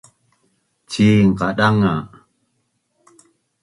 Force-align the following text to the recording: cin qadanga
cin 0.91 1.25
qadanga 1.39 1.93